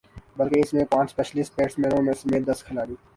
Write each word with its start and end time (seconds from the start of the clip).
بلکہ 0.37 0.59
اس 0.59 0.73
میں 0.73 0.83
پانچ 0.91 1.09
اسپیشلسٹ 1.09 1.55
بیٹسمینوں 1.57 2.13
سمیت 2.21 2.47
دس 2.47 2.63
کھلاڑی 2.63 2.95